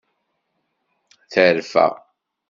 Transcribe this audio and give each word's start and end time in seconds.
Terfa. 1.31 1.85